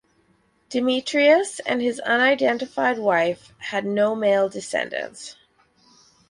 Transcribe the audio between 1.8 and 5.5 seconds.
unidentified wife had no male descendants.